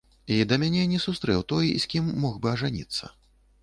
[0.35, 3.17] І да мяне не сустрэў той, з кім мог бы ажаніцца.